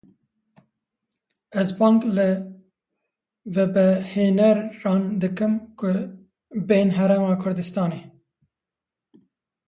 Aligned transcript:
Ez 1.61 1.69
bang 1.79 1.99
li 2.15 2.29
vebehêneran 3.55 5.01
dikim 5.21 5.53
ku 5.79 5.89
bên 6.67 6.87
Herêma 6.97 7.33
Kurdistanê. 7.43 7.99